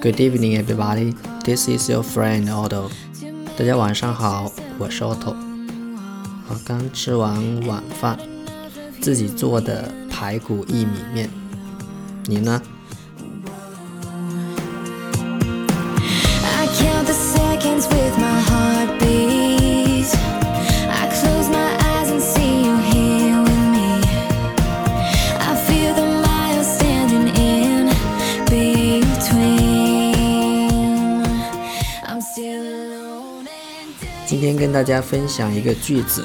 [0.00, 1.12] Good evening, everybody.
[1.44, 2.88] This is your friend Otto.
[3.56, 5.34] 大家晚上好，我是 Otto。
[6.48, 8.16] 我刚吃完晚饭，
[9.00, 11.28] 自己做的排骨薏米面。
[12.26, 12.62] 你呢？
[34.28, 36.22] 今天跟大家分享一个句子。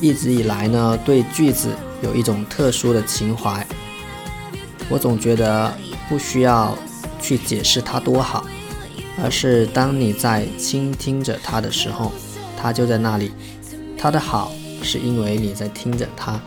[0.00, 3.64] 一直以来呢，对句子有一种特殊的情怀。
[4.88, 5.72] 我总觉得
[6.08, 6.76] 不需要
[7.20, 8.44] 去解释它多好，
[9.22, 12.10] 而是当你在倾听着它的时候，
[12.60, 13.30] 它就在那里。
[13.96, 14.50] 它的好
[14.82, 16.40] 是因为你在听着它。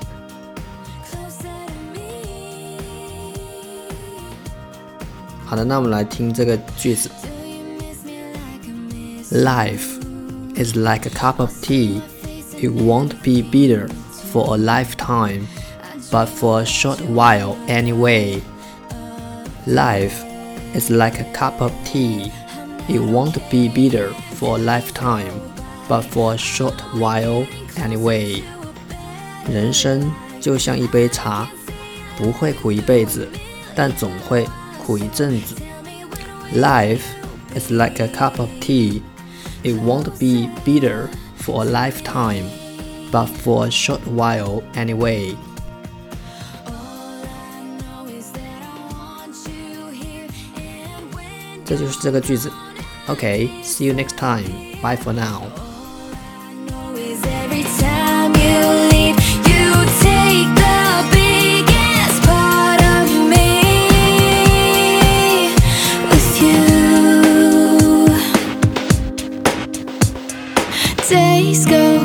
[5.46, 7.10] 好的，那我们来听这个句子
[9.32, 9.96] ：Life。
[10.57, 12.01] is like a cup of tea.
[12.61, 13.89] It won't be bitter
[14.33, 15.47] for a lifetime,
[16.11, 18.41] but for a short while anyway.
[19.67, 20.23] Life
[20.75, 22.31] is like a cup of tea.
[22.89, 25.33] It won't be bitter for a lifetime,
[25.89, 28.43] but for a short while anyway.
[29.49, 31.49] 人生就像一杯茶，
[32.17, 33.29] 不会苦一辈子，
[33.75, 34.47] 但总会
[34.85, 35.57] 苦一阵子。
[36.55, 37.03] Life
[37.55, 39.03] is like a cup of tea.
[39.64, 42.50] it won't be bitter for a lifetime,
[43.12, 45.36] but for a short while anyway.
[53.10, 54.82] Okay, see you next time.
[54.82, 55.67] Bye for now.
[71.66, 71.97] go